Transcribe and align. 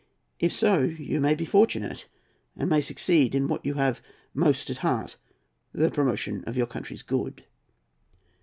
If 0.39 0.51
so, 0.51 0.79
you 0.81 1.21
may 1.21 1.35
be 1.35 1.45
fortunate 1.45 2.07
and 2.57 2.67
may 2.71 2.81
succeed 2.81 3.35
in 3.35 3.47
what 3.47 3.63
you 3.63 3.75
have 3.75 4.01
most 4.33 4.71
at 4.71 4.79
heart, 4.79 5.15
the 5.73 5.91
promotion 5.91 6.43
of 6.47 6.57
your 6.57 6.65
country's 6.65 7.03
good." 7.03 7.43